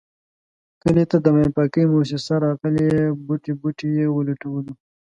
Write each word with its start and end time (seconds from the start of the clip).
کلي 0.81 1.03
ته 1.11 1.17
د 1.21 1.25
ماین 1.35 1.49
پاکی 1.57 1.83
موسیسه 1.93 2.33
راغلې 2.45 2.89
بوټی 3.25 3.53
بوټی 3.59 3.89
یې 3.97 4.05
و 4.09 4.17
لټولو. 4.29 4.73